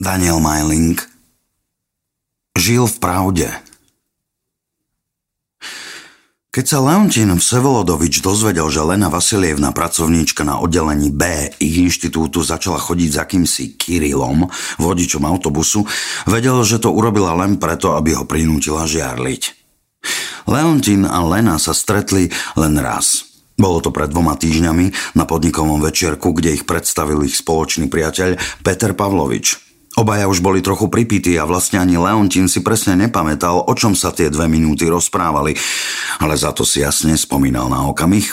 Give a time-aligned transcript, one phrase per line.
[0.00, 0.96] Daniel Meiling
[2.56, 3.52] žil v pravde.
[6.48, 12.80] Keď sa Leontín Vsevolodovič dozvedel, že Lena Vasilievna, pracovníčka na oddelení B ich inštitútu, začala
[12.80, 14.48] chodiť za kýmsi Kirilom,
[14.80, 15.84] vodičom autobusu,
[16.24, 19.42] vedel, že to urobila len preto, aby ho prinútila žiarliť.
[20.48, 23.36] Leontín a Lena sa stretli len raz.
[23.60, 28.96] Bolo to pred dvoma týždňami na podnikovom večierku, kde ich predstavil ich spoločný priateľ Peter
[28.96, 29.46] Pavlovič–
[30.00, 34.08] Obaja už boli trochu pripití a vlastne ani Leontín si presne nepamätal, o čom sa
[34.08, 35.52] tie dve minúty rozprávali,
[36.16, 38.24] ale za to si jasne spomínal na okamih,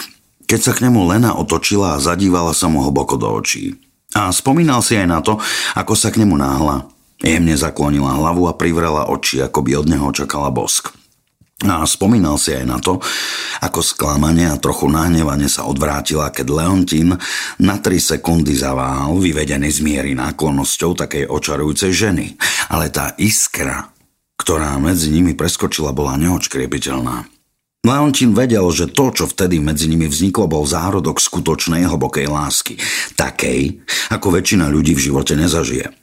[0.47, 3.75] keď sa k nemu Lena otočila a zadívala sa mu hlboko do očí.
[4.15, 5.43] A spomínal si aj na to,
[5.75, 6.87] ako sa k nemu náhla.
[7.19, 10.95] Jemne zaklonila hlavu a privrela oči, ako by od neho čakala bosk.
[11.65, 13.01] A spomínal si aj na to,
[13.65, 17.17] ako sklamanie a trochu nahnevane sa odvrátila, keď Leontín
[17.57, 22.37] na tri sekundy zaváhal, vyvedený z miery náklonnosťou takej očarujúcej ženy.
[22.69, 23.89] Ale tá iskra,
[24.37, 27.25] ktorá medzi nimi preskočila, bola neočkriepiteľná.
[27.81, 32.77] Leontín vedel, že to, čo vtedy medzi nimi vzniklo, bol zárodok skutočnej hlbokej lásky.
[33.17, 33.81] Takej,
[34.13, 35.96] ako väčšina ľudí v živote nezažije.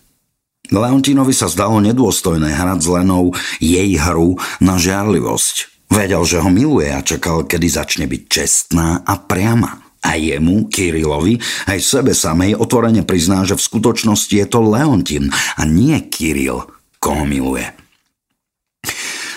[0.72, 3.24] Leontinovi sa zdalo nedôstojné hrať s Lenou
[3.60, 5.88] jej hru na žiarlivosť.
[5.92, 9.84] Vedel, že ho miluje a čakal, kedy začne byť čestná a priama.
[10.04, 15.62] A jemu, Kirilovi, aj sebe samej otvorene prizná, že v skutočnosti je to Leontin a
[15.64, 16.64] nie Kiril,
[17.00, 17.64] koho miluje.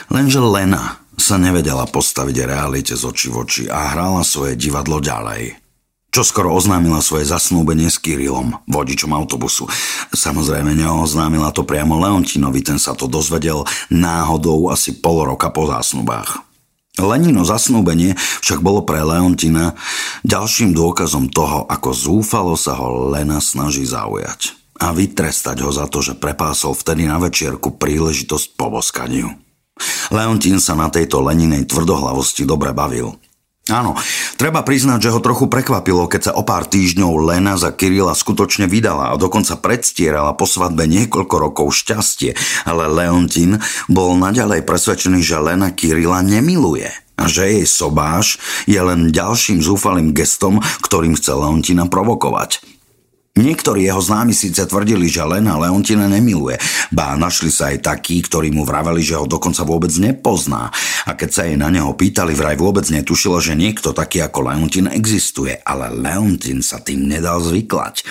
[0.07, 5.66] Lenže Lena sa nevedela postaviť realite z oči v oči a hrala svoje divadlo ďalej
[6.17, 9.69] čo skoro oznámila svoje zasnúbenie s Kirilom, vodičom autobusu.
[10.09, 16.41] Samozrejme neoznámila to priamo Leontinovi, ten sa to dozvedel náhodou asi pol roka po zásnubách.
[16.97, 19.77] Lenino zasnúbenie však bolo pre Leontina
[20.25, 26.01] ďalším dôkazom toho, ako zúfalo sa ho Lena snaží zaujať a vytrestať ho za to,
[26.01, 29.29] že prepásol vtedy na večierku príležitosť po boskaniu.
[30.09, 33.13] Leontín sa na tejto Leninej tvrdohlavosti dobre bavil–
[33.67, 33.99] Áno,
[34.39, 38.63] treba priznať, že ho trochu prekvapilo, keď sa o pár týždňov Lena za Kirila skutočne
[38.71, 42.31] vydala a dokonca predstierala po svadbe niekoľko rokov šťastie,
[42.63, 43.59] ale Leontín
[43.91, 46.87] bol naďalej presvedčený, že Lena Kirila nemiluje
[47.19, 48.39] a že jej sobáš
[48.69, 52.76] je len ďalším zúfalým gestom, ktorým chce Leontina provokovať.
[53.37, 56.57] Niektorí jeho známi síce tvrdili, že Lena Leontina nemiluje,
[56.89, 60.73] bá našli sa aj takí, ktorí mu vraveli, že ho dokonca vôbec nepozná.
[61.05, 64.89] A keď sa jej na neho pýtali, vraj vôbec netušila, že niekto taký ako Leontin
[64.89, 68.09] existuje, ale Leontin sa tým nedal zvyklať.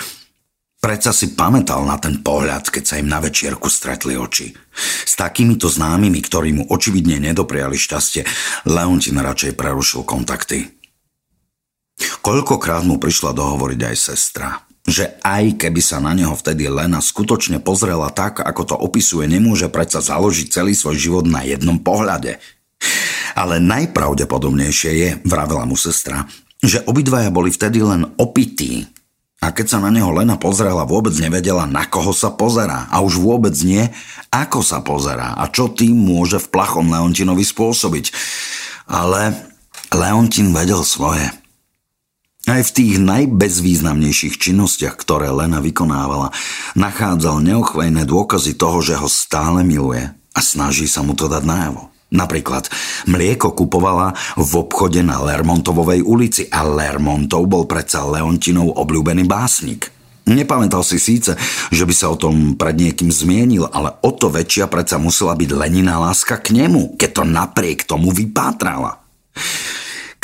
[0.79, 4.55] Predsa si pamätal na ten pohľad, keď sa im na večierku stretli oči.
[5.03, 8.23] S takýmito známymi, ktorí mu očividne nedopriali šťastie,
[8.71, 10.71] Leontin radšej prerušil kontakty.
[12.23, 14.49] Koľkokrát mu prišla dohovoriť aj sestra–
[14.87, 19.67] že aj keby sa na neho vtedy Lena skutočne pozrela tak, ako to opisuje, nemôže
[19.67, 22.39] predsa založiť celý svoj život na jednom pohľade.
[23.35, 26.25] Ale najpravdepodobnejšie je, vravela mu sestra,
[26.63, 28.87] že obidvaja boli vtedy len opití.
[29.45, 32.89] A keď sa na neho Lena pozrela, vôbec nevedela, na koho sa pozerá.
[32.89, 33.85] A už vôbec nie,
[34.33, 38.11] ako sa pozerá a čo tým môže v plachom Leontinovi spôsobiť.
[38.89, 39.37] Ale
[39.93, 41.29] Leontin vedel svoje.
[42.47, 46.31] Aj v tých najbezvýznamnejších činnostiach, ktoré Lena vykonávala,
[46.79, 51.91] nachádzal neochvejné dôkazy toho, že ho stále miluje a snaží sa mu to dať najavo.
[52.15, 52.71] Napríklad
[53.11, 59.91] mlieko kupovala v obchode na Lermontovovej ulici a Lermontov bol predsa Leontinov obľúbený básnik.
[60.31, 61.35] Nepamätal si síce,
[61.75, 65.51] že by sa o tom pred niekým zmienil, ale o to väčšia predsa musela byť
[65.51, 69.03] Lenina láska k nemu, keď to napriek tomu vypátrala.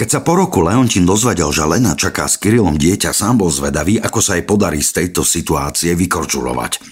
[0.02, 4.02] Keď sa po roku Leontín dozvedel, že Lena čaká s Kirilom dieťa, sám bol zvedavý,
[4.02, 6.82] ako sa jej podarí z tejto situácie vykorčulovať.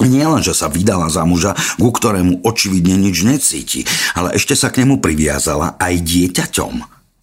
[0.00, 3.84] Nielen, že sa vydala za muža, ku ktorému očividne nič necíti,
[4.16, 6.74] ale ešte sa k nemu priviazala aj dieťaťom.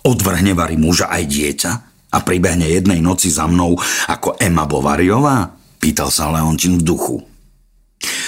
[0.06, 1.72] Odvrhne varí muža aj dieťa
[2.14, 3.74] a pribehne jednej noci za mnou
[4.06, 5.50] ako Emma Bovariová?
[5.82, 7.26] Pýtal sa Leontín v duchu.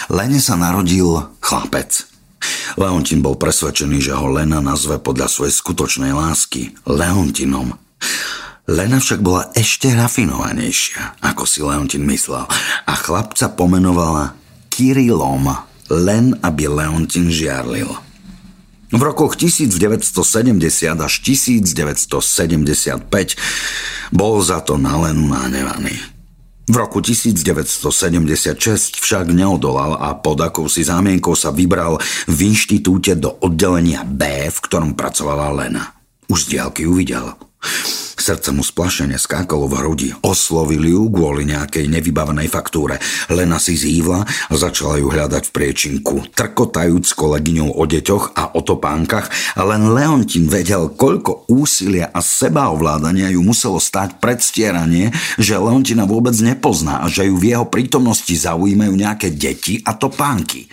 [0.10, 2.15] Lene sa narodil chlapec.
[2.76, 7.72] Leontin bol presvedčený, že ho Lena nazve podľa svojej skutočnej lásky Leontinom.
[8.68, 12.44] Lena však bola ešte rafinovanejšia, ako si Leontin myslel,
[12.84, 14.36] a chlapca pomenovala
[14.74, 15.56] Kirilom,
[15.88, 17.88] len aby Leontin žiarlil.
[18.90, 20.12] V rokoch 1970
[20.98, 23.06] až 1975
[24.12, 26.15] bol za to na Lenu nahnevaný.
[26.66, 34.02] V roku 1976 však neodolal a pod akousi zámienkou sa vybral v inštitúte do oddelenia
[34.02, 35.94] B, v ktorom pracovala Lena.
[36.26, 37.38] Už z diálky uvidel.
[38.26, 40.10] Srdce mu splašene skákalo v hrudi.
[40.26, 42.98] Oslovili ju kvôli nejakej nevybavenej faktúre.
[43.30, 48.66] Lena si zívla a začala ju hľadať v priečinku, trkotajúc kolegyňou o deťoch a o
[48.66, 49.30] topánkach
[49.62, 57.06] len Leontin vedel, koľko úsilia a sebaovládania ju muselo stáť predstieranie, že Leontina vôbec nepozná
[57.06, 60.66] a že ju v jeho prítomnosti zaujímajú nejaké deti a topánky.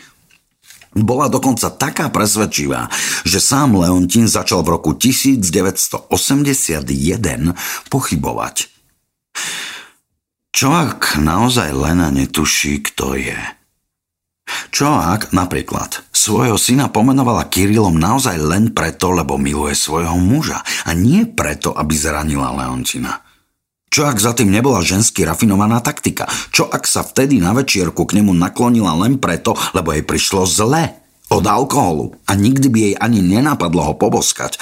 [0.93, 2.93] Bola dokonca taká presvedčivá,
[3.25, 6.85] že sám Leontín začal v roku 1981
[7.89, 8.69] pochybovať.
[10.53, 13.41] Čo ak naozaj Lena netuší, kto je?
[14.69, 20.93] Čo ak napríklad svojho syna pomenovala Kirilom naozaj len preto, lebo miluje svojho muža a
[20.93, 23.32] nie preto, aby zranila Leontina?
[23.93, 26.25] Čo ak za tým nebola žensky rafinovaná taktika?
[26.49, 30.97] Čo ak sa vtedy na večierku k nemu naklonila len preto, lebo jej prišlo zle
[31.29, 34.57] od alkoholu a nikdy by jej ani nenapadlo ho poboskať?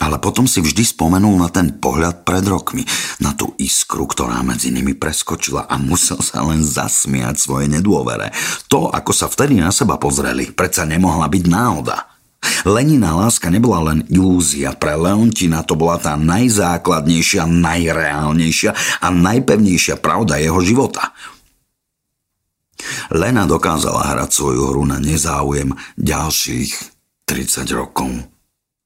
[0.00, 2.88] Ale potom si vždy spomenul na ten pohľad pred rokmi,
[3.20, 8.32] na tú iskru, ktorá medzi nimi preskočila a musel sa len zasmiať svoje nedôvere.
[8.72, 12.11] To, ako sa vtedy na seba pozreli, predsa nemohla byť náhoda.
[12.62, 18.70] Lenina láska nebola len ilúzia, pre Leontina to bola tá najzákladnejšia, najreálnejšia
[19.02, 21.14] a najpevnejšia pravda jeho života.
[23.14, 26.70] Lena dokázala hrať svoju hru na nezáujem ďalších
[27.26, 28.31] 30 rokov.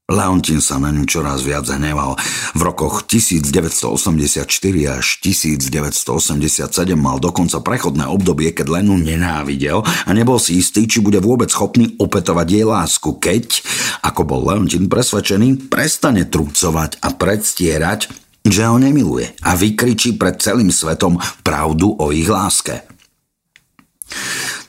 [0.06, 2.14] Leontin sa na ňu čoraz viac hneval.
[2.54, 4.46] V rokoch 1984
[4.86, 6.62] až 1987
[6.94, 11.98] mal dokonca prechodné obdobie, keď Lenu nenávidel a nebol si istý, či bude vôbec schopný
[11.98, 13.66] opetovať jej lásku, keď,
[14.06, 18.06] ako bol Leontin presvedčený, prestane trucovať a predstierať,
[18.46, 22.95] že ho nemiluje a vykričí pred celým svetom pravdu o ich láske.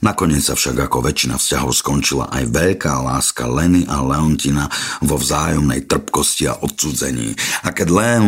[0.01, 4.69] Nakoniec sa však ako väčšina vzťahov skončila aj veľká láska Leny a Leontina
[5.01, 7.33] vo vzájomnej trpkosti a odsudzení.
[7.65, 8.23] A keď Len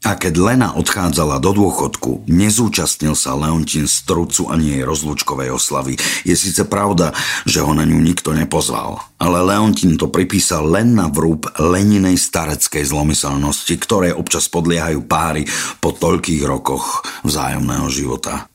[0.00, 5.94] a keď Lena odchádzala do dôchodku, nezúčastnil sa Leontin strucu ani jej rozlúčkovej oslavy.
[6.26, 7.14] Je síce pravda,
[7.46, 12.90] že ho na ňu nikto nepozval, ale Leontin to pripísal len na vrúb Leninej stareckej
[12.90, 15.46] zlomyselnosti, ktoré občas podliehajú páry
[15.78, 18.49] po toľkých rokoch vzájomného života.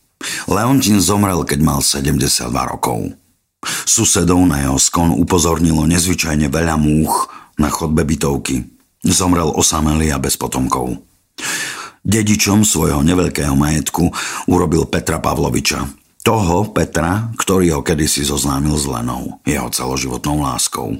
[0.49, 3.13] Leontin zomrel, keď mal 72 rokov.
[3.65, 8.61] Susedov na jeho skon upozornilo nezvyčajne veľa múch na chodbe bytovky.
[9.05, 11.01] Zomrel osamelý a bez potomkov.
[12.05, 14.13] Dedičom svojho neveľkého majetku
[14.45, 15.89] urobil Petra Pavloviča.
[16.21, 20.97] Toho Petra, ktorý ho kedysi zoznámil s Lenou, jeho celoživotnou láskou.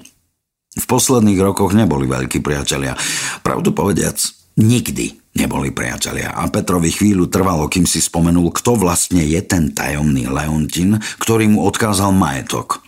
[0.75, 2.97] V posledných rokoch neboli veľkí priatelia.
[3.41, 4.17] Pravdu povediac,
[4.57, 10.31] nikdy neboli priatelia a Petrovi chvíľu trvalo, kým si spomenul, kto vlastne je ten tajomný
[10.31, 12.81] Leontin, ktorý mu odkázal majetok.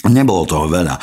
[0.00, 0.96] Nebolo toho veľa.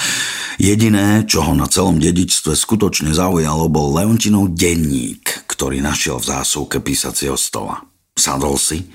[0.57, 6.81] Jediné, čo ho na celom dedičstve skutočne zaujalo, bol Leontinov denník, ktorý našiel v zásuvke
[6.81, 7.77] písacieho stola.
[8.18, 8.89] Sadol si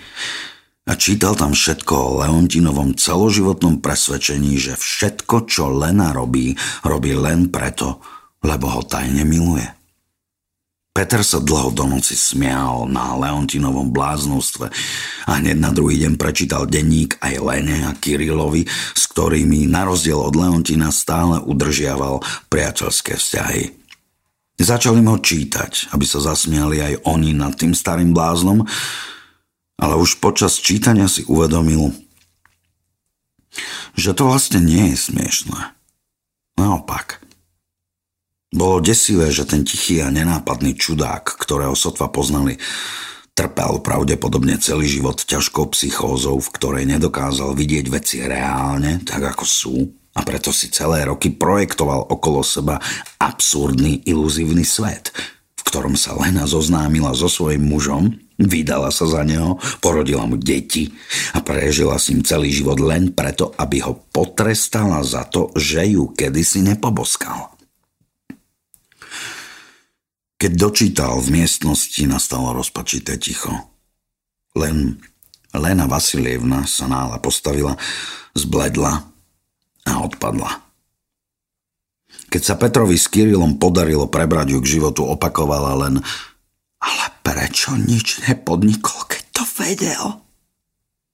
[0.82, 7.55] a čítal tam všetko o Leontinovom celoživotnom presvedčení, že všetko, čo Lena robí, robí len
[7.55, 8.02] preto,
[8.43, 9.81] lebo ho tajne miluje.
[10.93, 14.69] Peter sa dlho do noci smial na Leontinovom bláznostve
[15.25, 20.21] a hneď na druhý deň prečítal denník aj Lene a Kirilovi, s ktorými na rozdiel
[20.21, 22.21] od Leontina stále udržiaval
[22.53, 23.73] priateľské vzťahy.
[24.61, 28.69] Začali ho čítať, aby sa zasmiali aj oni nad tým starým bláznom,
[29.81, 31.89] ale už počas čítania si uvedomil,
[33.96, 35.72] že to vlastne nie je smiešné.
[36.61, 37.17] Naopak–
[38.53, 42.61] bolo desivé, že ten tichý a nenápadný čudák, ktorého sotva poznali,
[43.32, 49.77] trpel pravdepodobne celý život ťažkou psychózou, v ktorej nedokázal vidieť veci reálne, tak ako sú,
[50.13, 52.77] a preto si celé roky projektoval okolo seba
[53.17, 55.09] absurdný, iluzívny svet,
[55.56, 60.93] v ktorom sa Lena zoznámila so svojím mužom, vydala sa za neho, porodila mu deti
[61.32, 66.13] a prežila s ním celý život len preto, aby ho potrestala za to, že ju
[66.13, 67.52] kedysi nepoboskal.
[70.43, 73.55] Keď dočítal, v miestnosti nastalo rozpačité ticho.
[74.58, 74.99] Len
[75.55, 77.79] Lena Vasilievna sa nála postavila,
[78.34, 79.06] zbledla
[79.87, 80.67] a odpadla.
[82.27, 86.03] Keď sa Petrovi s Kirilom podarilo prebrať ju k životu, opakovala len
[86.82, 90.27] ale prečo nič nepodnikol, keď to vedel?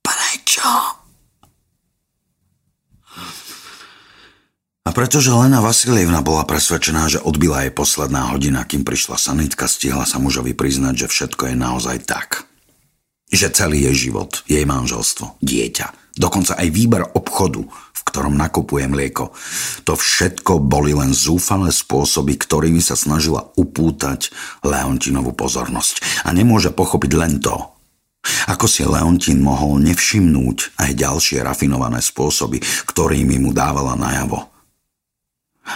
[0.01, 0.98] Prečo?
[4.89, 10.09] A pretože Lena Vasilievna bola presvedčená, že odbila jej posledná hodina, kým prišla sanitka, stihla
[10.09, 12.49] sa mužovi priznať, že všetko je naozaj tak.
[13.29, 19.31] Že celý jej život, jej manželstvo, dieťa, Dokonca aj výber obchodu, v ktorom nakupuje mlieko.
[19.85, 24.33] To všetko boli len zúfalé spôsoby, ktorými sa snažila upútať
[24.65, 26.25] Leontinovú pozornosť.
[26.25, 27.55] A nemôže pochopiť len to,
[28.51, 34.58] ako si Leontín mohol nevšimnúť aj ďalšie rafinované spôsoby, ktorými mu dávala najavo.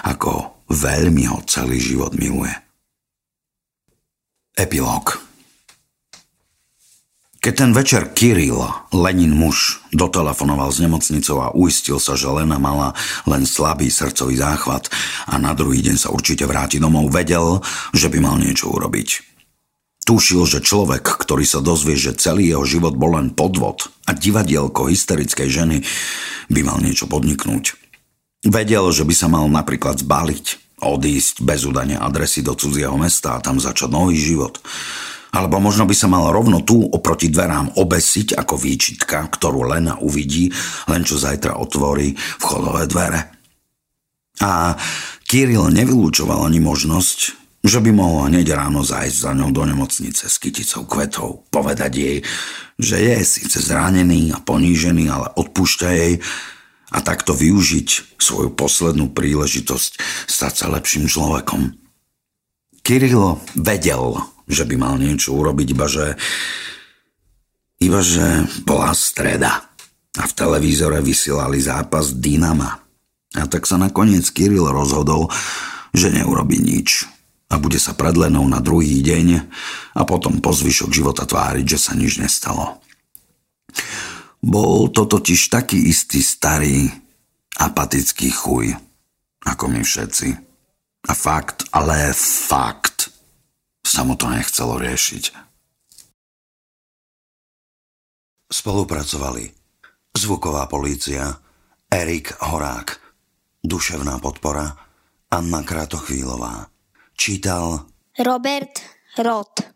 [0.01, 2.53] Ako veľmi ho celý život miluje.
[4.53, 5.17] Epilóg
[7.43, 8.61] Keď ten večer Kiril,
[8.93, 12.95] Lenin muž, dotelefonoval z nemocnicou a uistil sa, že Lena mala
[13.25, 14.87] len slabý srdcový záchvat
[15.27, 17.59] a na druhý deň sa určite vráti domov, vedel,
[17.91, 19.09] že by mal niečo urobiť.
[20.03, 24.91] Tušil, že človek, ktorý sa dozvie, že celý jeho život bol len podvod a divadielko
[24.91, 25.77] hysterickej ženy,
[26.51, 27.82] by mal niečo podniknúť.
[28.43, 33.43] Vedel, že by sa mal napríklad zbaliť, odísť bez udania adresy do cudzieho mesta a
[33.43, 34.59] tam začať nový život.
[35.33, 40.51] Alebo možno by sa mal rovno tu oproti dverám obesiť ako výčitka, ktorú Lena uvidí,
[40.91, 43.21] len čo zajtra otvorí vchodové dvere.
[44.43, 44.75] A
[45.23, 47.19] Kiril nevylúčoval ani možnosť,
[47.63, 52.17] že by mohol hneď ráno zájsť za ňou do nemocnice s kyticou kvetov, povedať jej,
[52.75, 56.13] že je síce zranený a ponížený, ale odpúšťa jej
[56.93, 59.91] a takto využiť svoju poslednú príležitosť
[60.29, 61.73] stať sa lepším človekom.
[62.85, 66.07] Kirilo vedel, že by mal niečo urobiť, iba že,
[67.81, 69.73] iba že bola streda
[70.13, 72.77] a v televízore vysielali zápas Dynama.
[73.33, 75.33] A tak sa nakoniec Kiril rozhodol,
[75.89, 77.09] že neurobi nič
[77.53, 79.45] a bude sa pred na druhý deň
[79.93, 82.81] a potom po zvyšok života tváriť, že sa nič nestalo.
[84.43, 86.91] Bol to totiž taký istý starý,
[87.55, 88.75] apatický chuj,
[89.47, 90.29] ako my všetci.
[91.07, 93.07] A fakt, ale fakt,
[93.83, 95.23] sa mu to nechcelo riešiť.
[98.51, 99.47] Spolupracovali
[100.11, 101.39] zvuková polícia,
[101.87, 102.99] Erik Horák,
[103.63, 104.75] duševná podpora,
[105.31, 106.67] Anna Kratochvílová.
[107.17, 108.83] Čítal Robert
[109.17, 109.72] Roth